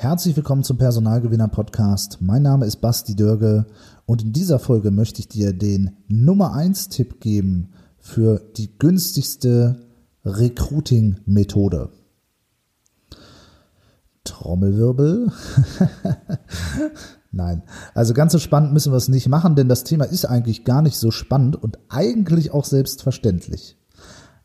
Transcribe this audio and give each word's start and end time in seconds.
Herzlich 0.00 0.36
willkommen 0.36 0.62
zum 0.62 0.78
Personalgewinner 0.78 1.48
Podcast. 1.48 2.18
Mein 2.20 2.42
Name 2.42 2.66
ist 2.66 2.76
Basti 2.76 3.16
Dörge 3.16 3.66
und 4.06 4.22
in 4.22 4.32
dieser 4.32 4.60
Folge 4.60 4.92
möchte 4.92 5.18
ich 5.18 5.26
dir 5.26 5.52
den 5.52 5.96
Nummer 6.06 6.52
1 6.52 6.90
Tipp 6.90 7.20
geben 7.20 7.70
für 7.98 8.40
die 8.56 8.78
günstigste 8.78 9.80
Recruiting 10.24 11.16
Methode. 11.26 11.90
Trommelwirbel. 14.22 15.32
Nein, 17.32 17.64
also 17.92 18.14
ganz 18.14 18.30
so 18.30 18.38
spannend 18.38 18.72
müssen 18.72 18.92
wir 18.92 18.98
es 18.98 19.08
nicht 19.08 19.28
machen, 19.28 19.56
denn 19.56 19.68
das 19.68 19.82
Thema 19.82 20.04
ist 20.04 20.26
eigentlich 20.26 20.64
gar 20.64 20.80
nicht 20.80 20.96
so 20.96 21.10
spannend 21.10 21.60
und 21.60 21.76
eigentlich 21.88 22.52
auch 22.52 22.66
selbstverständlich. 22.66 23.76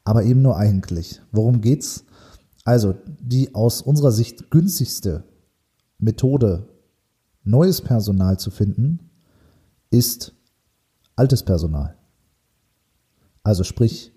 Aber 0.03 0.23
eben 0.23 0.41
nur 0.41 0.57
eigentlich. 0.57 1.21
Worum 1.31 1.61
geht's? 1.61 2.05
Also, 2.65 2.95
die 3.19 3.53
aus 3.53 3.83
unserer 3.83 4.11
Sicht 4.11 4.49
günstigste 4.49 5.25
Methode, 6.03 6.67
neues 7.43 7.81
Personal 7.81 8.39
zu 8.39 8.51
finden, 8.51 9.09
ist 9.89 10.33
altes 11.15 11.43
Personal. 11.43 11.95
Also 13.43 13.63
sprich, 13.63 14.11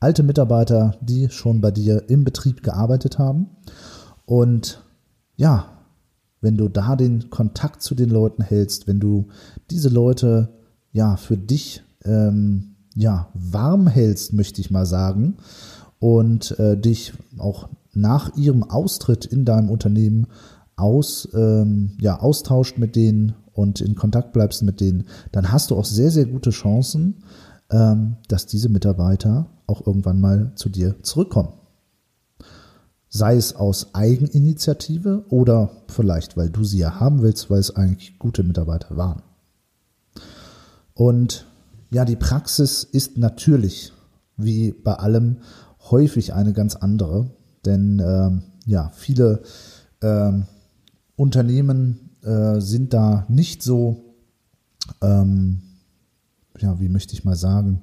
alte 0.00 0.22
Mitarbeiter, 0.22 0.96
die 1.00 1.30
schon 1.30 1.60
bei 1.60 1.70
dir 1.70 2.08
im 2.08 2.24
Betrieb 2.24 2.62
gearbeitet 2.62 3.18
haben. 3.18 3.50
Und 4.24 4.82
ja, 5.36 5.66
wenn 6.40 6.56
du 6.56 6.68
da 6.68 6.96
den 6.96 7.30
Kontakt 7.30 7.82
zu 7.82 7.94
den 7.94 8.10
Leuten 8.10 8.42
hältst, 8.42 8.86
wenn 8.86 9.00
du 9.00 9.28
diese 9.70 9.88
Leute 9.88 10.48
ja 10.92 11.16
für 11.16 11.36
dich 11.36 11.82
ähm, 12.04 12.74
ja 12.94 13.28
warm 13.34 13.86
hältst, 13.86 14.32
möchte 14.32 14.60
ich 14.60 14.70
mal 14.70 14.86
sagen, 14.86 15.36
und 15.98 16.58
äh, 16.58 16.76
dich 16.76 17.12
auch 17.38 17.68
nach 17.92 18.36
ihrem 18.36 18.64
Austritt 18.64 19.24
in 19.24 19.44
deinem 19.44 19.70
Unternehmen 19.70 20.26
aus, 20.82 21.28
ähm, 21.34 21.92
ja, 22.00 22.18
austauscht 22.18 22.76
mit 22.76 22.96
denen 22.96 23.34
und 23.52 23.80
in 23.80 23.94
Kontakt 23.94 24.32
bleibst 24.32 24.62
mit 24.62 24.80
denen, 24.80 25.04
dann 25.30 25.52
hast 25.52 25.70
du 25.70 25.76
auch 25.76 25.84
sehr, 25.84 26.10
sehr 26.10 26.26
gute 26.26 26.50
Chancen, 26.50 27.22
ähm, 27.70 28.16
dass 28.28 28.46
diese 28.46 28.68
Mitarbeiter 28.68 29.46
auch 29.66 29.86
irgendwann 29.86 30.20
mal 30.20 30.52
zu 30.56 30.68
dir 30.68 31.02
zurückkommen. 31.02 31.52
Sei 33.08 33.36
es 33.36 33.54
aus 33.54 33.94
Eigeninitiative 33.94 35.24
oder 35.28 35.70
vielleicht, 35.88 36.36
weil 36.36 36.50
du 36.50 36.64
sie 36.64 36.78
ja 36.78 36.98
haben 36.98 37.22
willst, 37.22 37.50
weil 37.50 37.60
es 37.60 37.76
eigentlich 37.76 38.18
gute 38.18 38.42
Mitarbeiter 38.42 38.96
waren. 38.96 39.22
Und 40.94 41.46
ja, 41.90 42.04
die 42.04 42.16
Praxis 42.16 42.84
ist 42.84 43.18
natürlich, 43.18 43.92
wie 44.36 44.72
bei 44.72 44.94
allem, 44.94 45.38
häufig 45.90 46.32
eine 46.32 46.52
ganz 46.52 46.74
andere. 46.74 47.30
Denn 47.64 48.02
ähm, 48.04 48.42
ja, 48.66 48.90
viele 48.94 49.42
ähm, 50.02 50.46
Unternehmen 51.22 52.10
äh, 52.22 52.60
sind 52.60 52.92
da 52.92 53.24
nicht 53.28 53.62
so, 53.62 54.16
ähm, 55.00 55.62
ja, 56.58 56.80
wie 56.80 56.88
möchte 56.88 57.14
ich 57.14 57.24
mal 57.24 57.36
sagen, 57.36 57.80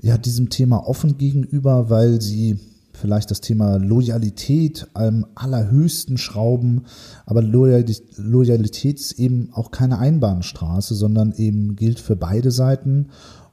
ja, 0.00 0.16
diesem 0.16 0.48
Thema 0.48 0.88
offen 0.88 1.18
gegenüber, 1.18 1.90
weil 1.90 2.22
sie 2.22 2.58
vielleicht 2.94 3.30
das 3.30 3.42
Thema 3.42 3.76
Loyalität 3.76 4.88
am 4.94 5.26
allerhöchsten 5.34 6.16
schrauben, 6.16 6.86
aber 7.26 7.42
Loyalität 7.42 8.98
ist 8.98 9.12
eben 9.18 9.50
auch 9.52 9.70
keine 9.70 9.98
Einbahnstraße, 9.98 10.94
sondern 10.94 11.32
eben 11.32 11.76
gilt 11.76 12.00
für 12.00 12.16
beide 12.16 12.50
Seiten. 12.50 13.10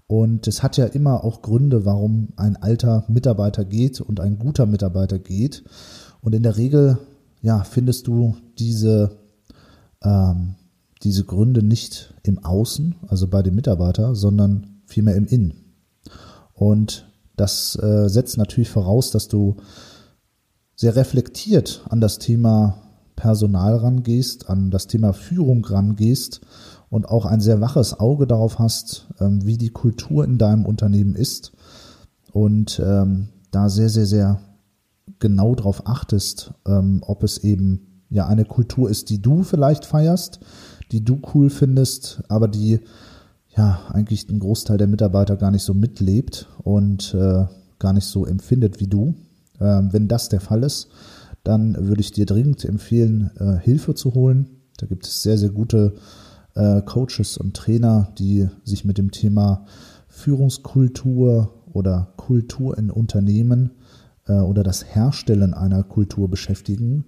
Und 0.08 0.48
es 0.48 0.64
hat 0.64 0.78
ja 0.78 0.86
immer 0.86 1.26
auch 1.26 1.42
Gründe, 1.42 1.84
warum 1.84 2.30
ein 2.38 2.56
alter 2.56 3.04
Mitarbeiter 3.10 3.66
geht 3.66 4.00
und 4.00 4.22
ein 4.22 4.40
guter 4.40 4.66
Mitarbeiter 4.66 5.20
geht. 5.20 5.64
Und 6.22 6.34
in 6.34 6.44
der 6.44 6.56
Regel 6.58 6.98
ja, 7.46 7.64
findest 7.64 8.08
du 8.08 8.36
diese, 8.58 9.20
ähm, 10.02 10.56
diese 11.04 11.26
Gründe 11.26 11.62
nicht 11.62 12.16
im 12.24 12.44
Außen, 12.44 12.96
also 13.08 13.28
bei 13.28 13.44
dem 13.44 13.54
Mitarbeiter, 13.54 14.16
sondern 14.16 14.82
vielmehr 14.88 15.16
im 15.16 15.28
Innen. 15.28 15.54
Und 16.54 17.08
das 17.36 17.76
äh, 17.76 18.10
setzt 18.10 18.40
natürlich 18.40 18.72
voraus, 18.72 19.12
dass 19.12 19.28
du 19.28 19.58
sehr 20.76 20.96
reflektiert 20.96 21.86
an 21.88 22.02
das 22.02 22.18
Thema 22.18 22.82
Personal 23.16 23.76
rangehst, 23.76 24.50
an 24.50 24.72
das 24.72 24.88
Thema 24.88 25.14
Führung 25.14 25.64
rangehst 25.66 26.42
und 26.90 27.08
auch 27.08 27.28
ein 27.28 27.42
sehr 27.42 27.62
waches 27.62 28.00
Auge 28.00 28.26
darauf 28.26 28.58
hast, 28.58 29.06
ähm, 29.20 29.46
wie 29.46 29.60
die 29.60 29.70
Kultur 29.70 30.26
in 30.26 30.40
deinem 30.40 30.66
Unternehmen 30.66 31.14
ist 31.14 31.52
und 32.32 32.82
ähm, 32.84 33.28
da 33.52 33.70
sehr, 33.70 33.90
sehr, 33.90 34.08
sehr 34.08 34.42
genau 35.20 35.56
darauf 35.56 35.88
achtest, 35.88 36.54
ähm, 36.66 37.02
ob 37.06 37.24
es 37.24 37.40
eben 37.40 38.04
ja 38.10 38.28
eine 38.28 38.46
Kultur 38.46 38.90
ist, 38.90 39.10
die 39.10 39.22
du 39.22 39.44
vielleicht 39.44 39.86
feierst, 39.86 40.40
die 40.92 41.04
du 41.04 41.22
cool 41.34 41.50
findest, 41.50 42.24
aber 42.30 42.48
die 42.48 42.80
ja 43.56 43.80
eigentlich 43.90 44.30
ein 44.30 44.40
Großteil 44.40 44.78
der 44.78 44.88
Mitarbeiter 44.88 45.38
gar 45.38 45.52
nicht 45.52 45.64
so 45.64 45.74
mitlebt 45.74 46.48
und 46.64 47.14
äh, 47.14 47.46
gar 47.80 47.94
nicht 47.94 48.06
so 48.06 48.26
empfindet 48.26 48.80
wie 48.80 48.88
du. 48.88 49.16
Ähm, 49.60 49.90
wenn 49.92 50.08
das 50.08 50.30
der 50.30 50.42
Fall 50.42 50.64
ist, 50.64 50.90
dann 51.44 51.88
würde 51.88 52.02
ich 52.02 52.12
dir 52.12 52.26
dringend 52.26 52.66
empfehlen, 52.66 53.32
äh, 53.40 53.58
Hilfe 53.58 53.96
zu 53.96 54.14
holen. 54.14 54.50
Da 54.78 54.88
gibt 54.88 55.06
es 55.06 55.22
sehr, 55.22 55.38
sehr 55.38 55.50
gute 55.50 55.94
äh, 56.56 56.82
Coaches 56.82 57.38
und 57.38 57.56
Trainer, 57.56 58.12
die 58.18 58.50
sich 58.64 58.84
mit 58.84 58.98
dem 58.98 59.12
Thema 59.12 59.66
Führungskultur 60.08 61.54
oder 61.72 62.14
Kultur 62.18 62.78
in 62.78 62.90
Unternehmen 62.90 63.72
äh, 64.28 64.34
oder 64.34 64.64
das 64.64 64.96
Herstellen 64.96 65.54
einer 65.54 65.84
Kultur 65.84 66.30
beschäftigen. 66.30 67.06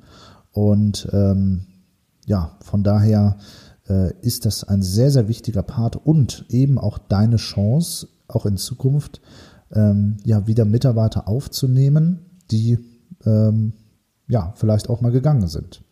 Und 0.52 1.08
ähm, 1.12 1.68
ja, 2.26 2.58
von 2.62 2.84
daher 2.84 3.38
äh, 3.88 4.14
ist 4.22 4.46
das 4.46 4.64
ein 4.64 4.82
sehr, 4.82 5.12
sehr 5.12 5.28
wichtiger 5.28 5.64
Part 5.64 5.96
und 5.96 6.46
eben 6.50 6.78
auch 6.78 6.98
deine 6.98 7.38
Chance, 7.38 8.08
auch 8.28 8.46
in 8.46 8.58
Zukunft 8.58 9.22
ähm, 9.72 10.18
ja 10.24 10.48
wieder 10.48 10.66
Mitarbeiter 10.66 11.28
aufzunehmen, 11.28 12.20
die 12.52 12.80
ähm, 13.26 13.74
ja 14.28 14.54
vielleicht 14.56 14.90
auch 14.90 15.02
mal 15.02 15.12
gegangen 15.12 15.48
sind. 15.48 15.84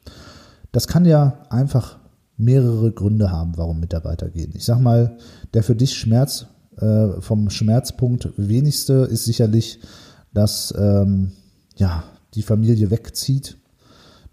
Das 0.72 0.88
kann 0.88 1.06
ja 1.06 1.46
einfach 1.50 2.00
mehrere 2.38 2.92
Gründe 2.92 3.32
haben, 3.32 3.54
warum 3.56 3.80
Mitarbeiter 3.80 4.30
gehen. 4.30 4.52
Ich 4.56 4.66
sag 4.66 4.80
mal, 4.80 5.18
der 5.54 5.64
für 5.64 5.76
dich 5.76 5.96
Schmerz 5.96 6.48
äh, 6.78 7.22
vom 7.22 7.50
Schmerzpunkt 7.50 8.34
wenigste 8.36 9.08
ist 9.10 9.24
sicherlich 9.24 9.80
dass 10.36 10.74
ähm, 10.78 11.32
ja, 11.76 12.04
die 12.36 12.44
Familie 12.44 12.92
wegzieht, 12.92 13.58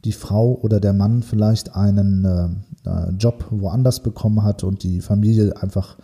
die 0.04 0.12
Frau 0.12 0.58
oder 0.60 0.80
der 0.80 0.92
Mann 0.92 1.22
vielleicht 1.22 1.74
einen 1.74 2.24
äh, 2.24 2.90
äh, 2.90 3.10
Job 3.18 3.46
woanders 3.50 4.02
bekommen 4.02 4.42
hat 4.42 4.64
und 4.64 4.82
die 4.82 5.00
Familie 5.00 5.56
einfach 5.62 5.96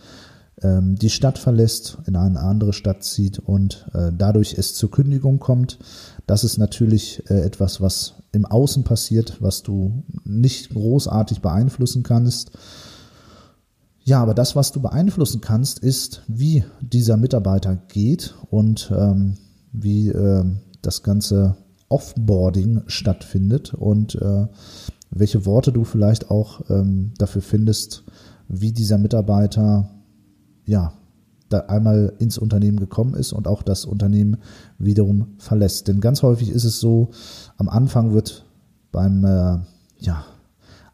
ähm, 0.61 0.95
die 0.95 1.09
Stadt 1.09 1.37
verlässt, 1.37 1.97
in 2.05 2.15
eine 2.15 2.39
andere 2.39 2.73
Stadt 2.73 3.03
zieht 3.03 3.39
und 3.39 3.87
äh, 3.93 4.11
dadurch 4.17 4.57
es 4.57 4.73
zur 4.73 4.89
Kündigung 4.89 5.39
kommt. 5.39 5.79
Das 6.27 6.43
ist 6.43 6.57
natürlich 6.57 7.29
äh, 7.29 7.41
etwas, 7.41 7.81
was 7.81 8.15
im 8.31 8.45
Außen 8.45 8.83
passiert, 8.83 9.37
was 9.41 9.63
du 9.63 10.03
nicht 10.23 10.69
großartig 10.69 11.41
beeinflussen 11.41 12.03
kannst. 12.03 12.51
Ja, 14.03 14.21
aber 14.21 14.33
das, 14.33 14.55
was 14.55 14.71
du 14.71 14.81
beeinflussen 14.81 15.41
kannst, 15.41 15.79
ist, 15.79 16.23
wie 16.27 16.63
dieser 16.81 17.17
Mitarbeiter 17.17 17.75
geht 17.75 18.33
und 18.49 18.91
ähm, 18.95 19.37
wie 19.71 20.09
äh, 20.09 20.43
das 20.81 21.03
ganze 21.03 21.55
Offboarding 21.89 22.83
stattfindet 22.87 23.73
und 23.73 24.15
äh, 24.15 24.47
welche 25.11 25.45
Worte 25.45 25.71
du 25.71 25.83
vielleicht 25.83 26.29
auch 26.29 26.61
ähm, 26.69 27.13
dafür 27.17 27.41
findest, 27.41 28.03
wie 28.47 28.71
dieser 28.71 28.97
Mitarbeiter 28.97 29.89
ja 30.65 30.93
da 31.49 31.61
einmal 31.61 32.13
ins 32.19 32.37
Unternehmen 32.37 32.79
gekommen 32.79 33.15
ist 33.15 33.33
und 33.33 33.47
auch 33.47 33.63
das 33.63 33.85
Unternehmen 33.85 34.37
wiederum 34.77 35.33
verlässt. 35.39 35.87
Denn 35.87 35.99
ganz 35.99 36.21
häufig 36.21 36.51
ist 36.51 36.63
es 36.63 36.79
so, 36.79 37.09
am 37.57 37.69
Anfang 37.69 38.13
wird 38.13 38.45
beim 38.91 39.25
äh, 39.25 39.57
ja, 39.97 40.25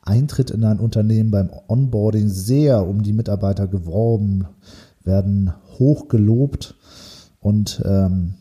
Eintritt 0.01 0.51
in 0.51 0.63
ein 0.63 0.79
Unternehmen, 0.79 1.31
beim 1.31 1.49
Onboarding 1.67 2.29
sehr 2.29 2.87
um 2.87 3.03
die 3.03 3.13
Mitarbeiter 3.13 3.67
geworben, 3.67 4.47
werden 5.03 5.53
hoch 5.77 6.07
gelobt 6.07 6.75
und 7.41 7.81
ähm, 7.85 8.35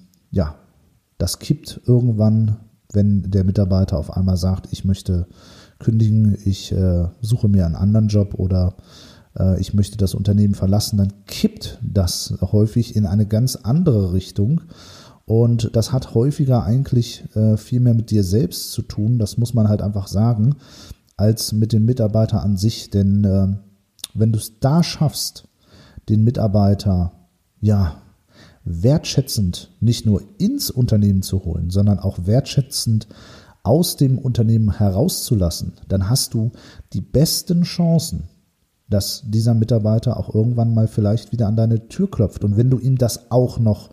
das 1.18 1.38
kippt 1.38 1.80
irgendwann, 1.86 2.56
wenn 2.92 3.30
der 3.30 3.44
Mitarbeiter 3.44 3.98
auf 3.98 4.16
einmal 4.16 4.36
sagt, 4.36 4.68
ich 4.72 4.84
möchte 4.84 5.26
kündigen, 5.78 6.36
ich 6.44 6.72
äh, 6.72 7.08
suche 7.20 7.48
mir 7.48 7.66
einen 7.66 7.74
anderen 7.74 8.08
Job 8.08 8.34
oder 8.34 8.74
äh, 9.38 9.60
ich 9.60 9.74
möchte 9.74 9.96
das 9.96 10.14
Unternehmen 10.14 10.54
verlassen, 10.54 10.96
dann 10.96 11.12
kippt 11.26 11.78
das 11.82 12.34
häufig 12.40 12.96
in 12.96 13.06
eine 13.06 13.26
ganz 13.26 13.56
andere 13.56 14.12
Richtung. 14.12 14.62
Und 15.26 15.74
das 15.74 15.92
hat 15.92 16.14
häufiger 16.14 16.64
eigentlich 16.64 17.24
äh, 17.34 17.56
viel 17.56 17.80
mehr 17.80 17.94
mit 17.94 18.10
dir 18.10 18.22
selbst 18.22 18.72
zu 18.72 18.82
tun, 18.82 19.18
das 19.18 19.38
muss 19.38 19.54
man 19.54 19.68
halt 19.68 19.80
einfach 19.80 20.06
sagen, 20.06 20.56
als 21.16 21.52
mit 21.52 21.72
dem 21.72 21.86
Mitarbeiter 21.86 22.42
an 22.42 22.56
sich. 22.56 22.90
Denn 22.90 23.24
äh, 23.24 23.48
wenn 24.12 24.32
du 24.32 24.38
es 24.38 24.58
da 24.60 24.82
schaffst, 24.82 25.48
den 26.08 26.24
Mitarbeiter 26.24 27.12
ja 27.60 28.02
wertschätzend 28.64 29.70
nicht 29.80 30.06
nur 30.06 30.22
ins 30.38 30.70
Unternehmen 30.70 31.22
zu 31.22 31.44
holen, 31.44 31.70
sondern 31.70 31.98
auch 31.98 32.26
wertschätzend 32.26 33.08
aus 33.62 33.96
dem 33.96 34.18
Unternehmen 34.18 34.76
herauszulassen, 34.78 35.72
dann 35.88 36.10
hast 36.10 36.34
du 36.34 36.52
die 36.92 37.00
besten 37.00 37.62
Chancen, 37.62 38.24
dass 38.88 39.22
dieser 39.26 39.54
Mitarbeiter 39.54 40.18
auch 40.18 40.34
irgendwann 40.34 40.74
mal 40.74 40.86
vielleicht 40.86 41.32
wieder 41.32 41.46
an 41.48 41.56
deine 41.56 41.88
Tür 41.88 42.10
klopft. 42.10 42.44
Und 42.44 42.56
wenn 42.56 42.70
du 42.70 42.78
ihm 42.78 42.98
das 42.98 43.30
auch 43.30 43.58
noch 43.58 43.90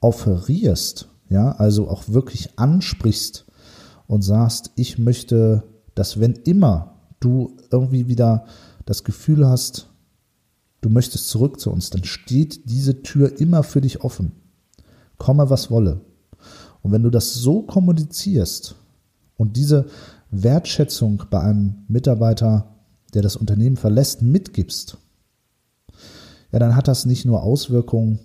offerierst, 0.00 1.08
ja, 1.28 1.52
also 1.52 1.88
auch 1.88 2.08
wirklich 2.08 2.58
ansprichst 2.58 3.46
und 4.06 4.22
sagst, 4.22 4.72
ich 4.74 4.98
möchte, 4.98 5.62
dass 5.94 6.18
wenn 6.18 6.32
immer 6.32 6.94
du 7.20 7.56
irgendwie 7.70 8.08
wieder 8.08 8.46
das 8.84 9.04
Gefühl 9.04 9.48
hast, 9.48 9.91
du 10.82 10.90
möchtest 10.90 11.28
zurück 11.28 11.58
zu 11.58 11.70
uns, 11.70 11.88
dann 11.88 12.04
steht 12.04 12.68
diese 12.68 13.02
Tür 13.02 13.40
immer 13.40 13.62
für 13.62 13.80
dich 13.80 14.02
offen. 14.02 14.32
Komme, 15.16 15.48
was 15.48 15.70
wolle. 15.70 16.02
Und 16.82 16.92
wenn 16.92 17.02
du 17.02 17.10
das 17.10 17.34
so 17.34 17.62
kommunizierst 17.62 18.74
und 19.36 19.56
diese 19.56 19.86
Wertschätzung 20.30 21.24
bei 21.30 21.40
einem 21.40 21.84
Mitarbeiter, 21.88 22.74
der 23.14 23.22
das 23.22 23.36
Unternehmen 23.36 23.76
verlässt, 23.76 24.20
mitgibst, 24.20 24.98
ja, 26.50 26.58
dann 26.58 26.76
hat 26.76 26.88
das 26.88 27.06
nicht 27.06 27.24
nur 27.24 27.42
Auswirkungen 27.42 28.18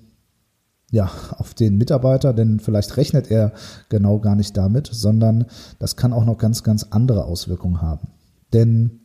ja, 0.91 1.11
auf 1.31 1.53
den 1.53 1.77
Mitarbeiter, 1.77 2.33
denn 2.33 2.59
vielleicht 2.59 2.97
rechnet 2.97 3.29
er 3.29 3.53
genau 3.89 4.19
gar 4.19 4.35
nicht 4.35 4.55
damit, 4.55 4.87
sondern 4.87 5.45
das 5.79 5.95
kann 5.95 6.13
auch 6.13 6.25
noch 6.25 6.37
ganz, 6.37 6.63
ganz 6.63 6.87
andere 6.91 7.25
Auswirkungen 7.25 7.81
haben. 7.81 8.07
Denn 8.53 9.01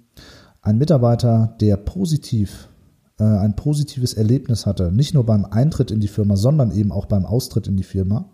ein 0.61 0.79
Mitarbeiter, 0.79 1.57
der 1.61 1.77
positiv 1.77 2.69
äh, 3.19 3.25
ein 3.25 3.57
positives 3.57 4.15
Erlebnis 4.15 4.67
hatte, 4.67 4.93
nicht 4.93 5.15
nur 5.15 5.25
beim 5.25 5.45
Eintritt 5.45 5.91
in 5.91 6.01
die 6.01 6.09
Firma, 6.09 6.37
sondern 6.37 6.73
eben 6.73 6.93
auch 6.93 7.07
beim 7.07 7.27
Austritt 7.27 7.67
in 7.67 7.77
die 7.77 7.83
Firma, 7.83 8.31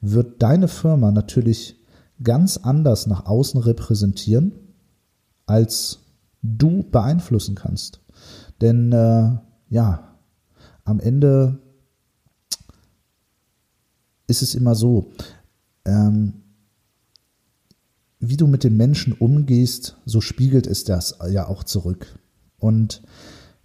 wird 0.00 0.42
deine 0.42 0.68
Firma 0.68 1.12
natürlich 1.12 1.76
ganz 2.22 2.56
anders 2.56 3.06
nach 3.06 3.26
außen 3.26 3.60
repräsentieren, 3.60 4.52
als 5.46 6.00
du 6.42 6.82
beeinflussen 6.82 7.54
kannst. 7.54 8.00
Denn 8.60 8.92
äh, 8.92 9.30
ja, 9.70 10.16
am 10.84 11.00
Ende 11.00 11.58
ist 14.26 14.42
es 14.42 14.54
immer 14.54 14.74
so, 14.74 15.12
ähm, 15.84 16.42
wie 18.18 18.36
du 18.36 18.46
mit 18.46 18.64
den 18.64 18.76
Menschen 18.76 19.12
umgehst, 19.12 19.96
so 20.04 20.20
spiegelt 20.20 20.66
es 20.66 20.84
das 20.84 21.18
ja 21.28 21.48
auch 21.48 21.64
zurück. 21.64 22.18
Und 22.58 23.02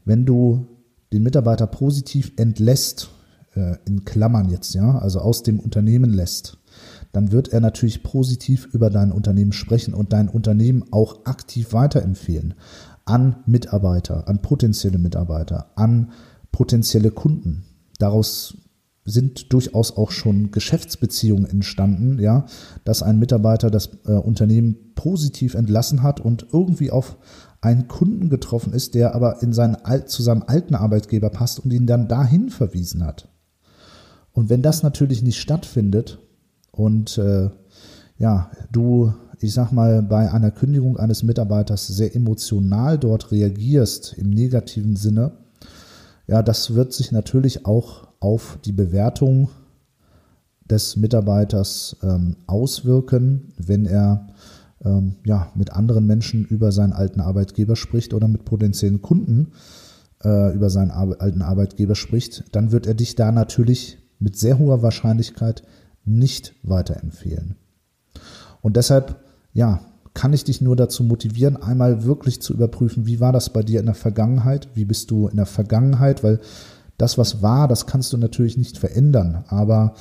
wenn 0.07 0.25
du 0.25 0.67
den 1.13 1.23
Mitarbeiter 1.23 1.67
positiv 1.67 2.31
entlässt, 2.37 3.09
äh, 3.55 3.75
in 3.85 4.05
Klammern 4.05 4.49
jetzt, 4.49 4.73
ja, 4.73 4.97
also 4.97 5.19
aus 5.19 5.43
dem 5.43 5.59
Unternehmen 5.59 6.13
lässt, 6.13 6.57
dann 7.11 7.31
wird 7.31 7.49
er 7.49 7.61
natürlich 7.61 8.03
positiv 8.03 8.67
über 8.73 8.89
dein 8.89 9.11
Unternehmen 9.11 9.53
sprechen 9.53 9.93
und 9.93 10.13
dein 10.13 10.29
Unternehmen 10.29 10.85
auch 10.91 11.25
aktiv 11.25 11.73
weiterempfehlen 11.73 12.53
an 13.05 13.37
Mitarbeiter, 13.45 14.27
an 14.27 14.41
potenzielle 14.41 14.97
Mitarbeiter, 14.97 15.71
an 15.75 16.11
potenzielle 16.51 17.11
Kunden. 17.11 17.63
Daraus 17.99 18.57
sind 19.05 19.53
durchaus 19.53 19.95
auch 19.95 20.11
schon 20.11 20.51
Geschäftsbeziehungen 20.51 21.45
entstanden, 21.45 22.19
ja, 22.19 22.45
dass 22.83 23.01
ein 23.01 23.17
Mitarbeiter 23.17 23.71
das 23.71 23.89
äh, 24.05 24.11
Unternehmen 24.11 24.93
positiv 24.95 25.55
entlassen 25.55 26.03
hat 26.03 26.19
und 26.19 26.47
irgendwie 26.51 26.91
auf 26.91 27.17
einen 27.61 27.87
Kunden 27.87 28.29
getroffen 28.29 28.73
ist, 28.73 28.95
der 28.95 29.15
aber 29.15 29.41
in 29.41 29.53
seinen, 29.53 29.77
zu 30.05 30.21
seinem 30.21 30.43
alten 30.45 30.75
Arbeitgeber 30.75 31.29
passt 31.29 31.59
und 31.59 31.71
ihn 31.71 31.87
dann 31.87 32.07
dahin 32.07 32.49
verwiesen 32.49 33.05
hat. 33.05 33.29
Und 34.31 34.49
wenn 34.49 34.61
das 34.61 34.83
natürlich 34.83 35.23
nicht 35.23 35.39
stattfindet 35.39 36.19
und 36.71 37.17
äh, 37.17 37.49
ja, 38.19 38.51
du, 38.71 39.13
ich 39.39 39.53
sag 39.53 39.71
mal, 39.71 40.03
bei 40.03 40.31
einer 40.31 40.51
Kündigung 40.51 40.97
eines 40.97 41.23
Mitarbeiters 41.23 41.87
sehr 41.87 42.15
emotional 42.15 42.97
dort 42.99 43.31
reagierst, 43.31 44.13
im 44.17 44.29
negativen 44.29 44.95
Sinne, 44.95 45.31
ja, 46.27 46.43
das 46.43 46.75
wird 46.75 46.93
sich 46.93 47.11
natürlich 47.11 47.65
auch 47.65 48.07
auf 48.19 48.59
die 48.65 48.73
Bewertung 48.73 49.49
des 50.69 50.97
Mitarbeiters 50.97 51.95
ähm, 52.03 52.35
auswirken, 52.45 53.53
wenn 53.57 53.85
er 53.85 54.27
ähm, 54.83 55.15
ja, 55.25 55.51
mit 55.55 55.73
anderen 55.73 56.05
Menschen 56.05 56.45
über 56.45 56.71
seinen 56.71 56.93
alten 56.93 57.21
Arbeitgeber 57.21 57.75
spricht 57.75 58.13
oder 58.13 58.27
mit 58.27 58.45
potenziellen 58.45 59.01
Kunden 59.01 59.53
äh, 60.23 60.53
über 60.53 60.69
seinen 60.69 60.91
Ar 60.91 61.15
alten 61.19 61.41
Arbeitgeber 61.41 61.95
spricht, 61.95 62.43
dann 62.51 62.71
wird 62.71 62.87
er 62.87 62.93
dich 62.93 63.15
da 63.15 63.31
natürlich 63.31 63.97
mit 64.19 64.37
sehr 64.37 64.59
hoher 64.59 64.81
Wahrscheinlichkeit 64.81 65.63
nicht 66.05 66.55
weiterempfehlen. 66.63 67.55
Und 68.61 68.77
deshalb, 68.77 69.23
ja, 69.53 69.81
kann 70.13 70.33
ich 70.33 70.43
dich 70.43 70.61
nur 70.61 70.75
dazu 70.75 71.03
motivieren, 71.03 71.57
einmal 71.57 72.03
wirklich 72.03 72.41
zu 72.41 72.53
überprüfen, 72.53 73.05
wie 73.05 73.19
war 73.19 73.31
das 73.31 73.51
bei 73.51 73.61
dir 73.61 73.79
in 73.79 73.85
der 73.85 73.93
Vergangenheit, 73.93 74.69
wie 74.73 74.85
bist 74.85 75.11
du 75.11 75.27
in 75.27 75.37
der 75.37 75.45
Vergangenheit, 75.45 76.23
weil 76.23 76.39
das, 76.97 77.19
was 77.19 77.43
war, 77.43 77.67
das 77.67 77.85
kannst 77.85 78.11
du 78.13 78.17
natürlich 78.17 78.57
nicht 78.57 78.79
verändern, 78.79 79.45
aber 79.47 79.93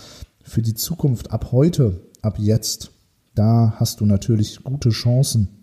für 0.42 0.62
die 0.62 0.72
Zukunft 0.72 1.32
ab 1.32 1.52
heute, 1.52 2.00
ab 2.22 2.38
jetzt, 2.38 2.92
da 3.36 3.74
hast 3.76 4.00
du 4.00 4.06
natürlich 4.06 4.64
gute 4.64 4.90
Chancen, 4.90 5.56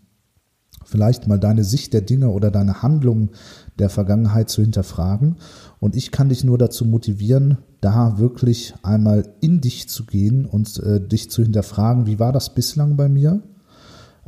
vielleicht 0.86 1.28
mal 1.28 1.40
deine 1.40 1.64
Sicht 1.64 1.94
der 1.94 2.02
Dinge 2.02 2.30
oder 2.30 2.52
deine 2.52 2.82
Handlungen 2.82 3.32
der 3.80 3.90
Vergangenheit 3.90 4.50
zu 4.50 4.62
hinterfragen. 4.62 5.38
Und 5.80 5.96
ich 5.96 6.12
kann 6.12 6.30
dich 6.30 6.44
nur 6.44 6.58
dazu 6.58 6.86
motivieren, 6.86 7.58
da 7.82 8.18
wirklich 8.18 8.74
einmal 8.84 9.34
in 9.42 9.60
dich 9.60 9.90
zu 9.90 10.06
gehen 10.06 10.46
und 10.46 10.78
äh, 10.80 11.06
dich 11.06 11.30
zu 11.30 11.44
hinterfragen, 11.44 12.06
wie 12.06 12.20
war 12.20 12.32
das 12.32 12.54
bislang 12.54 12.96
bei 12.96 13.10
mir? 13.10 13.42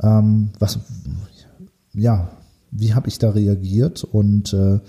Ähm, 0.02 0.50
was, 0.58 0.80
ja, 1.94 2.30
wie 2.70 2.94
habe 2.94 3.08
ich 3.08 3.18
da 3.18 3.30
reagiert 3.30 4.04
und 4.04 4.52
äh, 4.52 4.80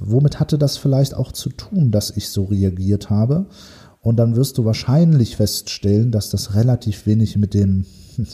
womit 0.00 0.40
hatte 0.40 0.58
das 0.58 0.76
vielleicht 0.76 1.14
auch 1.14 1.32
zu 1.32 1.48
tun, 1.50 1.90
dass 1.90 2.10
ich 2.10 2.28
so 2.28 2.44
reagiert 2.44 3.10
habe? 3.10 3.46
Und 4.02 4.16
dann 4.16 4.34
wirst 4.34 4.58
du 4.58 4.64
wahrscheinlich 4.64 5.36
feststellen, 5.36 6.10
dass 6.10 6.28
das 6.28 6.54
relativ 6.54 7.06
wenig 7.06 7.36
mit 7.36 7.54
den 7.54 7.86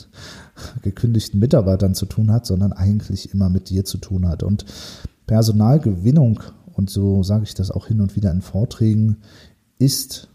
gekündigten 0.81 1.39
Mitarbeitern 1.39 1.93
zu 1.93 2.07
tun 2.07 2.31
hat, 2.31 2.45
sondern 2.45 2.73
eigentlich 2.73 3.33
immer 3.33 3.49
mit 3.49 3.69
dir 3.69 3.85
zu 3.85 3.99
tun 3.99 4.27
hat. 4.27 4.41
Und 4.41 4.65
Personalgewinnung, 5.27 6.41
und 6.73 6.89
so 6.89 7.21
sage 7.21 7.43
ich 7.43 7.53
das 7.53 7.69
auch 7.69 7.85
hin 7.85 8.01
und 8.01 8.15
wieder 8.15 8.31
in 8.31 8.41
Vorträgen, 8.41 9.17
ist 9.77 10.29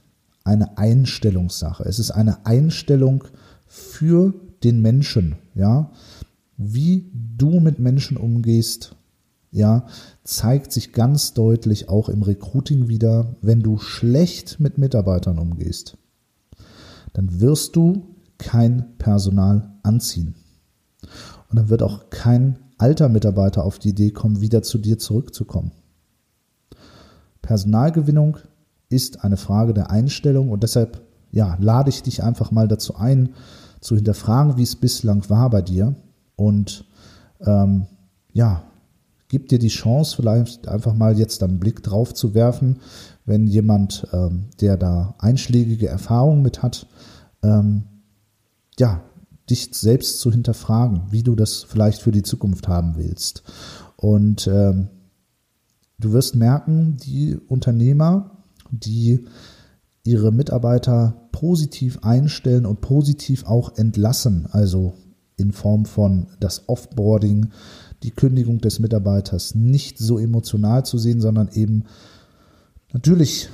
eine 0.44 0.78
Einstellungssache. 0.78 1.84
Es 1.84 1.98
ist 1.98 2.12
eine 2.12 2.46
Einstellung 2.46 3.24
für 3.66 4.34
den 4.62 4.80
Menschen, 4.82 5.36
ja. 5.54 5.90
Wie 6.56 7.10
du 7.12 7.58
mit 7.58 7.80
Menschen 7.80 8.16
umgehst, 8.16 8.94
ja, 9.54 9.86
zeigt 10.24 10.72
sich 10.72 10.92
ganz 10.92 11.32
deutlich 11.32 11.88
auch 11.88 12.08
im 12.08 12.22
Recruiting 12.22 12.88
wieder, 12.88 13.36
wenn 13.40 13.62
du 13.62 13.78
schlecht 13.78 14.58
mit 14.58 14.78
Mitarbeitern 14.78 15.38
umgehst, 15.38 15.96
dann 17.12 17.40
wirst 17.40 17.76
du 17.76 18.16
kein 18.36 18.98
Personal 18.98 19.70
anziehen. 19.84 20.34
Und 21.48 21.56
dann 21.56 21.68
wird 21.68 21.84
auch 21.84 22.10
kein 22.10 22.58
alter 22.78 23.08
Mitarbeiter 23.08 23.64
auf 23.64 23.78
die 23.78 23.90
Idee 23.90 24.10
kommen, 24.10 24.40
wieder 24.40 24.64
zu 24.64 24.76
dir 24.76 24.98
zurückzukommen. 24.98 25.70
Personalgewinnung 27.40 28.38
ist 28.88 29.22
eine 29.22 29.36
Frage 29.36 29.72
der 29.72 29.88
Einstellung 29.88 30.50
und 30.50 30.64
deshalb 30.64 31.00
ja, 31.30 31.56
lade 31.60 31.90
ich 31.90 32.02
dich 32.02 32.24
einfach 32.24 32.50
mal 32.50 32.66
dazu 32.66 32.96
ein, 32.96 33.34
zu 33.80 33.94
hinterfragen, 33.94 34.56
wie 34.56 34.64
es 34.64 34.74
bislang 34.74 35.30
war 35.30 35.48
bei 35.50 35.62
dir 35.62 35.94
und 36.34 36.86
ähm, 37.40 37.86
ja, 38.32 38.64
gib 39.28 39.48
dir 39.48 39.58
die 39.58 39.68
Chance, 39.68 40.16
vielleicht 40.16 40.68
einfach 40.68 40.94
mal 40.94 41.18
jetzt 41.18 41.42
einen 41.42 41.58
Blick 41.58 41.82
drauf 41.82 42.14
zu 42.14 42.34
werfen, 42.34 42.80
wenn 43.24 43.46
jemand, 43.46 44.06
ähm, 44.12 44.46
der 44.60 44.76
da 44.76 45.14
einschlägige 45.18 45.88
Erfahrungen 45.88 46.42
mit 46.42 46.62
hat, 46.62 46.86
ähm, 47.42 47.84
ja, 48.78 49.02
dich 49.48 49.70
selbst 49.72 50.20
zu 50.20 50.30
hinterfragen, 50.30 51.02
wie 51.10 51.22
du 51.22 51.34
das 51.34 51.62
vielleicht 51.62 52.00
für 52.00 52.12
die 52.12 52.22
Zukunft 52.22 52.68
haben 52.68 52.96
willst. 52.96 53.42
Und 53.96 54.46
ähm, 54.46 54.88
du 55.98 56.12
wirst 56.12 56.34
merken, 56.34 56.96
die 57.04 57.36
Unternehmer, 57.36 58.38
die 58.70 59.26
ihre 60.02 60.32
Mitarbeiter 60.32 61.28
positiv 61.32 61.98
einstellen 62.02 62.66
und 62.66 62.80
positiv 62.80 63.44
auch 63.46 63.76
entlassen, 63.76 64.46
also 64.50 64.94
in 65.36 65.52
Form 65.52 65.84
von 65.84 66.26
das 66.40 66.68
Offboarding, 66.68 67.50
die 68.02 68.10
Kündigung 68.10 68.60
des 68.60 68.78
Mitarbeiters 68.78 69.54
nicht 69.54 69.98
so 69.98 70.18
emotional 70.18 70.84
zu 70.84 70.98
sehen, 70.98 71.20
sondern 71.20 71.48
eben 71.52 71.84
natürlich 72.92 73.48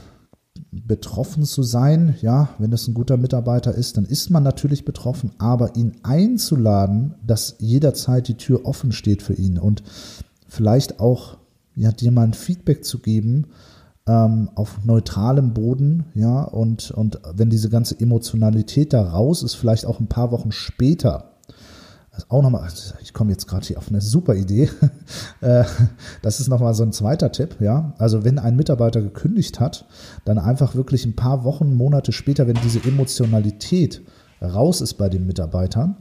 betroffen 0.72 1.44
zu 1.44 1.62
sein. 1.62 2.16
Ja, 2.20 2.50
wenn 2.58 2.70
das 2.70 2.86
ein 2.86 2.94
guter 2.94 3.16
Mitarbeiter 3.16 3.74
ist, 3.74 3.96
dann 3.96 4.04
ist 4.04 4.30
man 4.30 4.42
natürlich 4.42 4.84
betroffen, 4.84 5.32
aber 5.38 5.76
ihn 5.76 5.96
einzuladen, 6.02 7.14
dass 7.26 7.56
jederzeit 7.58 8.28
die 8.28 8.36
Tür 8.36 8.64
offen 8.64 8.92
steht 8.92 9.22
für 9.22 9.34
ihn 9.34 9.58
und 9.58 9.82
vielleicht 10.46 11.00
auch 11.00 11.38
ja, 11.76 11.92
dir 11.92 12.10
mal 12.10 12.24
ein 12.24 12.34
Feedback 12.34 12.84
zu 12.84 12.98
geben 12.98 13.46
ähm, 14.06 14.50
auf 14.54 14.84
neutralem 14.84 15.54
Boden, 15.54 16.04
ja, 16.14 16.42
und, 16.42 16.90
und 16.90 17.20
wenn 17.34 17.50
diese 17.50 17.70
ganze 17.70 17.98
Emotionalität 17.98 18.92
da 18.92 19.02
raus 19.02 19.42
ist, 19.42 19.54
vielleicht 19.54 19.86
auch 19.86 20.00
ein 20.00 20.08
paar 20.08 20.32
Wochen 20.32 20.52
später, 20.52 21.29
auch 22.28 22.42
nochmal, 22.42 22.68
ich 23.02 23.12
komme 23.12 23.30
jetzt 23.30 23.46
gerade 23.46 23.66
hier 23.66 23.78
auf 23.78 23.88
eine 23.88 24.00
super 24.00 24.34
Idee. 24.34 24.68
Äh, 25.40 25.64
das 26.20 26.38
ist 26.38 26.48
nochmal 26.48 26.74
so 26.74 26.82
ein 26.82 26.92
zweiter 26.92 27.32
Tipp, 27.32 27.56
ja. 27.60 27.94
Also 27.96 28.24
wenn 28.24 28.38
ein 28.38 28.56
Mitarbeiter 28.56 29.00
gekündigt 29.00 29.58
hat, 29.58 29.86
dann 30.26 30.38
einfach 30.38 30.74
wirklich 30.74 31.06
ein 31.06 31.16
paar 31.16 31.44
Wochen, 31.44 31.74
Monate 31.74 32.12
später, 32.12 32.46
wenn 32.46 32.58
diese 32.62 32.84
Emotionalität 32.84 34.02
raus 34.42 34.82
ist 34.82 34.94
bei 34.94 35.08
den 35.08 35.26
Mitarbeitern, 35.26 35.96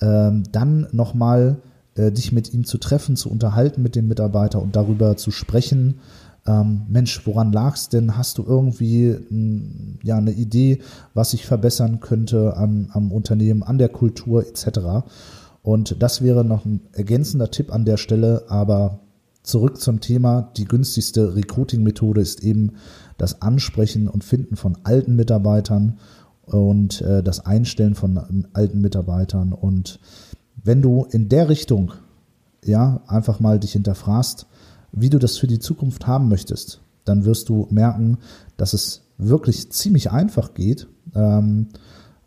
ähm, 0.00 0.42
dann 0.50 0.88
nochmal 0.90 1.58
äh, 1.94 2.10
dich 2.10 2.32
mit 2.32 2.52
ihm 2.52 2.64
zu 2.64 2.78
treffen, 2.78 3.14
zu 3.14 3.30
unterhalten 3.30 3.80
mit 3.80 3.94
dem 3.94 4.08
Mitarbeiter 4.08 4.60
und 4.60 4.74
darüber 4.74 5.16
zu 5.16 5.30
sprechen, 5.30 6.00
ähm, 6.46 6.82
Mensch, 6.88 7.26
woran 7.26 7.52
lag 7.52 7.76
es 7.76 7.88
denn? 7.88 8.16
Hast 8.16 8.38
du 8.38 8.44
irgendwie 8.44 9.16
ja, 10.02 10.16
eine 10.16 10.32
Idee, 10.32 10.80
was 11.14 11.32
sich 11.32 11.46
verbessern 11.46 12.00
könnte 12.00 12.56
am, 12.56 12.88
am 12.92 13.12
Unternehmen, 13.12 13.62
an 13.62 13.78
der 13.78 13.88
Kultur 13.88 14.46
etc.? 14.46 15.04
Und 15.62 16.02
das 16.02 16.22
wäre 16.22 16.44
noch 16.44 16.64
ein 16.64 16.80
ergänzender 16.92 17.50
Tipp 17.50 17.72
an 17.72 17.84
der 17.84 17.96
Stelle, 17.96 18.44
aber 18.48 19.00
zurück 19.42 19.80
zum 19.80 20.00
Thema. 20.00 20.50
Die 20.56 20.64
günstigste 20.64 21.34
Recruiting-Methode 21.34 22.20
ist 22.20 22.42
eben 22.42 22.72
das 23.18 23.42
Ansprechen 23.42 24.08
und 24.08 24.24
Finden 24.24 24.56
von 24.56 24.78
alten 24.84 25.16
Mitarbeitern 25.16 25.98
und 26.42 27.02
äh, 27.02 27.22
das 27.22 27.44
Einstellen 27.44 27.94
von 27.94 28.46
alten 28.52 28.80
Mitarbeitern. 28.80 29.52
Und 29.52 30.00
wenn 30.62 30.82
du 30.82 31.06
in 31.10 31.28
der 31.28 31.48
Richtung 31.48 31.92
ja 32.64 33.02
einfach 33.06 33.40
mal 33.40 33.58
dich 33.58 33.72
hinterfragst, 33.72 34.46
wie 34.92 35.10
du 35.10 35.18
das 35.18 35.38
für 35.38 35.46
die 35.46 35.58
Zukunft 35.58 36.06
haben 36.06 36.28
möchtest, 36.28 36.80
dann 37.04 37.24
wirst 37.24 37.48
du 37.48 37.66
merken, 37.70 38.18
dass 38.56 38.72
es 38.72 39.02
wirklich 39.18 39.70
ziemlich 39.70 40.10
einfach 40.10 40.54
geht. 40.54 40.88
Ähm, 41.14 41.68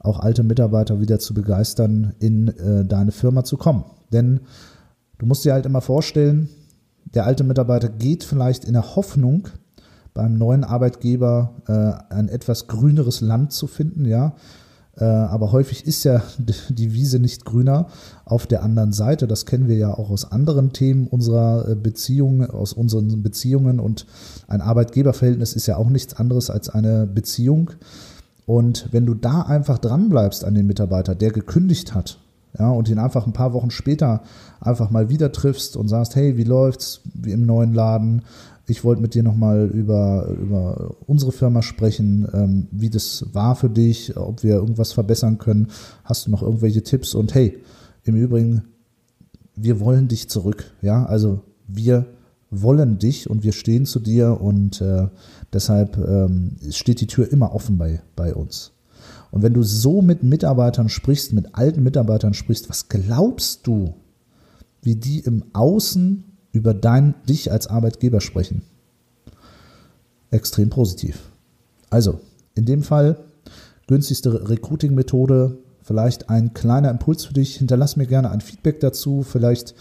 auch 0.03 0.19
alte 0.19 0.43
Mitarbeiter 0.43 1.00
wieder 1.00 1.17
zu 1.17 1.33
begeistern, 1.33 2.13
in 2.19 2.50
äh, 2.50 2.86
deine 2.86 3.12
Firma 3.12 3.43
zu 3.43 3.57
kommen. 3.57 3.86
Denn 4.12 4.41
du 5.17 5.25
musst 5.25 5.45
dir 5.45 5.53
halt 5.53 5.65
immer 5.65 5.81
vorstellen, 5.81 6.50
der 7.13 7.25
alte 7.25 7.43
Mitarbeiter 7.43 7.89
geht 7.89 8.24
vielleicht 8.24 8.65
in 8.65 8.74
der 8.74 8.95
Hoffnung, 8.95 9.48
beim 10.13 10.38
neuen 10.38 10.63
Arbeitgeber 10.63 11.55
äh, 11.67 12.13
ein 12.13 12.29
etwas 12.29 12.67
grüneres 12.67 13.22
Land 13.22 13.51
zu 13.51 13.65
finden, 13.65 14.05
ja. 14.05 14.36
Äh, 14.95 15.05
aber 15.05 15.51
häufig 15.51 15.88
ist 15.88 16.03
ja 16.03 16.22
die 16.69 16.93
Wiese 16.93 17.19
nicht 17.19 17.45
grüner 17.45 17.88
auf 18.25 18.45
der 18.45 18.63
anderen 18.63 18.93
Seite. 18.93 19.25
Das 19.25 19.45
kennen 19.45 19.67
wir 19.67 19.77
ja 19.77 19.93
auch 19.93 20.10
aus 20.12 20.31
anderen 20.31 20.72
Themen 20.72 21.07
unserer 21.07 21.67
äh, 21.67 21.75
Beziehungen, 21.75 22.50
aus 22.50 22.74
unseren 22.74 23.24
Beziehungen. 23.24 23.79
Und 23.79 24.05
ein 24.48 24.62
Arbeitgeberverhältnis 24.62 25.53
ist 25.53 25.65
ja 25.65 25.77
auch 25.77 25.89
nichts 25.89 26.13
anderes 26.13 26.50
als 26.50 26.69
eine 26.69 27.07
Beziehung. 27.07 27.72
Und 28.45 28.89
wenn 28.91 29.05
du 29.05 29.13
da 29.13 29.41
einfach 29.43 29.77
dran 29.77 30.09
bleibst 30.09 30.43
an 30.43 30.55
den 30.55 30.67
Mitarbeiter, 30.67 31.15
der 31.15 31.31
gekündigt 31.31 31.93
hat, 31.93 32.19
ja, 32.57 32.69
und 32.69 32.88
ihn 32.88 33.00
einfach 33.00 33.25
ein 33.25 33.33
paar 33.33 33.53
Wochen 33.53 33.71
später 33.71 34.21
einfach 34.59 34.91
mal 34.91 35.09
wieder 35.09 35.31
triffst 35.31 35.75
und 35.75 35.88
sagst, 35.88 36.15
hey, 36.15 36.38
wie 36.38 36.43
läuft's 36.43 37.01
wie 37.13 37.31
im 37.31 37.45
neuen 37.45 37.73
Laden? 37.73 38.21
Ich 38.67 38.83
wollte 38.83 39.01
mit 39.01 39.13
dir 39.13 39.23
nochmal 39.23 39.65
über, 39.65 40.27
über 40.29 40.95
unsere 41.07 41.31
Firma 41.31 41.62
sprechen, 41.62 42.27
ähm, 42.31 42.67
wie 42.71 42.89
das 42.89 43.25
war 43.33 43.55
für 43.55 43.69
dich, 43.69 44.15
ob 44.15 44.43
wir 44.43 44.55
irgendwas 44.55 44.93
verbessern 44.93 45.38
können. 45.38 45.69
Hast 46.03 46.27
du 46.27 46.31
noch 46.31 46.43
irgendwelche 46.43 46.83
Tipps? 46.83 47.15
Und 47.15 47.33
hey, 47.33 47.57
im 48.03 48.15
Übrigen, 48.15 48.63
wir 49.55 49.79
wollen 49.79 50.07
dich 50.07 50.29
zurück. 50.29 50.71
Ja, 50.81 51.05
also 51.05 51.41
wir 51.67 52.05
wollen 52.62 53.00
dich 53.00 53.29
und 53.29 53.43
wir 53.43 53.51
stehen 53.51 53.86
zu 53.86 54.00
dir 54.00 54.39
und 54.41 54.81
äh, 54.81 55.07
deshalb 55.51 55.98
ähm, 55.98 56.57
steht 56.69 57.01
die 57.01 57.07
Tür 57.07 57.31
immer 57.31 57.53
offen 57.53 57.77
bei, 57.77 58.01
bei 58.15 58.33
uns. 58.33 58.72
Und 59.31 59.41
wenn 59.41 59.53
du 59.53 59.63
so 59.63 60.01
mit 60.01 60.22
Mitarbeitern 60.24 60.89
sprichst, 60.89 61.33
mit 61.33 61.55
alten 61.55 61.81
Mitarbeitern 61.81 62.33
sprichst, 62.33 62.69
was 62.69 62.88
glaubst 62.88 63.65
du, 63.65 63.95
wie 64.81 64.95
die 64.95 65.19
im 65.19 65.43
Außen 65.53 66.24
über 66.51 66.74
dein, 66.74 67.15
dich 67.27 67.51
als 67.51 67.67
Arbeitgeber 67.67 68.22
sprechen? 68.22 68.62
Extrem 70.29 70.69
positiv. 70.69 71.31
Also, 71.89 72.19
in 72.53 72.65
dem 72.65 72.83
Fall 72.83 73.17
günstigste 73.88 74.50
Recruiting-Methode, 74.50 75.57
vielleicht 75.81 76.29
ein 76.29 76.53
kleiner 76.53 76.89
Impuls 76.89 77.25
für 77.25 77.33
dich. 77.33 77.57
Hinterlass 77.57 77.95
mir 77.95 78.07
gerne 78.07 78.31
ein 78.31 78.41
Feedback 78.41 78.79
dazu. 78.79 79.24
Vielleicht 79.24 79.75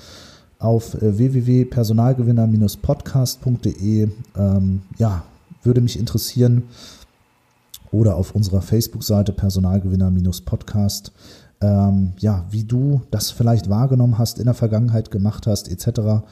auf 0.63 0.95
äh, 0.95 1.19
www.personalgewinner-podcast.de. 1.19 4.09
Ähm, 4.37 4.83
ja, 4.99 5.25
würde 5.63 5.81
mich 5.81 5.99
interessieren. 5.99 6.65
Oder 7.91 8.17
auf 8.17 8.35
unserer 8.35 8.61
Facebook-Seite 8.63 9.33
Personalgewinner-Podcast. 9.33 11.13
Ähm, 11.61 12.13
ja, 12.19 12.47
wie 12.51 12.65
du 12.65 13.03
das 13.11 13.31
vielleicht 13.31 13.69
wahrgenommen 13.69 14.17
hast, 14.19 14.39
in 14.39 14.47
der 14.47 14.55
Vergangenheit 14.55 15.11
gemacht 15.11 15.47
hast, 15.47 15.71
etc. 15.71 16.23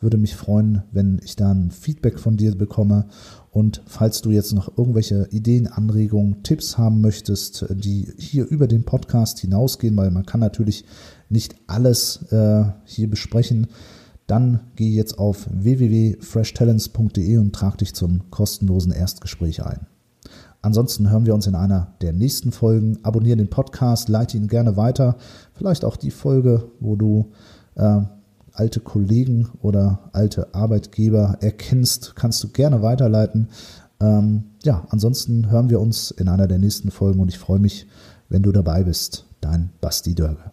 Würde 0.00 0.16
mich 0.16 0.34
freuen, 0.34 0.82
wenn 0.92 1.20
ich 1.22 1.36
da 1.36 1.52
ein 1.52 1.70
Feedback 1.70 2.18
von 2.18 2.38
dir 2.38 2.56
bekomme. 2.56 3.04
Und 3.52 3.82
falls 3.86 4.22
du 4.22 4.30
jetzt 4.30 4.52
noch 4.52 4.78
irgendwelche 4.78 5.28
Ideen, 5.30 5.66
Anregungen, 5.66 6.42
Tipps 6.42 6.78
haben 6.78 7.02
möchtest, 7.02 7.66
die 7.70 8.08
hier 8.16 8.46
über 8.46 8.66
den 8.66 8.84
Podcast 8.84 9.40
hinausgehen, 9.40 9.94
weil 9.96 10.10
man 10.10 10.24
kann 10.24 10.40
natürlich 10.40 10.86
nicht 11.30 11.54
alles 11.66 12.30
äh, 12.30 12.64
hier 12.84 13.08
besprechen, 13.08 13.68
dann 14.26 14.60
geh 14.76 14.90
jetzt 14.90 15.18
auf 15.18 15.48
www.freshtalents.de 15.50 17.36
und 17.38 17.52
trag 17.52 17.78
dich 17.78 17.94
zum 17.94 18.30
kostenlosen 18.30 18.92
Erstgespräch 18.92 19.64
ein. 19.64 19.86
Ansonsten 20.62 21.10
hören 21.10 21.26
wir 21.26 21.34
uns 21.34 21.46
in 21.46 21.54
einer 21.54 21.94
der 22.02 22.12
nächsten 22.12 22.52
Folgen. 22.52 22.98
Abonniere 23.02 23.38
den 23.38 23.48
Podcast, 23.48 24.08
leite 24.08 24.36
ihn 24.36 24.46
gerne 24.46 24.76
weiter. 24.76 25.16
Vielleicht 25.54 25.84
auch 25.84 25.96
die 25.96 26.10
Folge, 26.10 26.70
wo 26.80 26.96
du 26.96 27.32
äh, 27.76 28.02
alte 28.52 28.80
Kollegen 28.80 29.48
oder 29.62 30.10
alte 30.12 30.54
Arbeitgeber 30.54 31.38
erkennst, 31.40 32.14
kannst 32.14 32.44
du 32.44 32.48
gerne 32.48 32.82
weiterleiten. 32.82 33.48
Ähm, 34.00 34.44
ja, 34.62 34.86
ansonsten 34.90 35.50
hören 35.50 35.70
wir 35.70 35.80
uns 35.80 36.10
in 36.10 36.28
einer 36.28 36.46
der 36.46 36.58
nächsten 36.58 36.90
Folgen 36.90 37.20
und 37.20 37.28
ich 37.28 37.38
freue 37.38 37.58
mich, 37.58 37.86
wenn 38.28 38.42
du 38.42 38.52
dabei 38.52 38.84
bist. 38.84 39.26
Dein 39.40 39.70
Basti 39.80 40.14
Dörger. 40.14 40.52